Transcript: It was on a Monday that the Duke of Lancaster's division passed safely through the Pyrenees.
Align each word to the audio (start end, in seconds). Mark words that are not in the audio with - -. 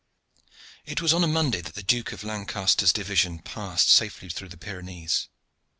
It 0.83 0.99
was 0.99 1.13
on 1.13 1.23
a 1.23 1.27
Monday 1.27 1.61
that 1.61 1.75
the 1.75 1.83
Duke 1.83 2.11
of 2.11 2.23
Lancaster's 2.23 2.91
division 2.91 3.37
passed 3.37 3.89
safely 3.91 4.29
through 4.29 4.49
the 4.49 4.57
Pyrenees. 4.57 5.29